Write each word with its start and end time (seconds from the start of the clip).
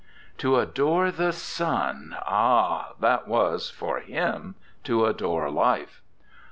To 0.39 0.57
adore 0.57 1.11
the 1.11 1.31
sun, 1.31 2.15
ah! 2.21 2.93
that 3.01 3.27
was 3.27 3.69
for 3.69 3.99
him 3.99 4.55
to 4.83 5.05
adore 5.05 5.51
life. 5.51 6.01